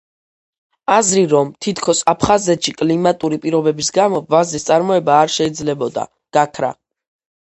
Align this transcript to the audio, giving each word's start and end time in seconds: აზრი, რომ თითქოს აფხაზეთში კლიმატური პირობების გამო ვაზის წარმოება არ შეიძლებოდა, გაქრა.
აზრი, 0.93 1.23
რომ 1.33 1.49
თითქოს 1.65 1.99
აფხაზეთში 2.13 2.71
კლიმატური 2.79 3.39
პირობების 3.43 3.91
გამო 3.99 4.21
ვაზის 4.35 4.65
წარმოება 4.69 5.19
არ 5.27 5.31
შეიძლებოდა, 5.37 6.09
გაქრა. 6.39 6.71